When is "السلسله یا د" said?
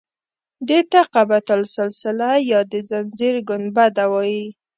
1.61-2.73